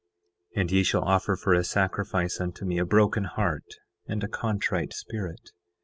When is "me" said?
2.65-2.79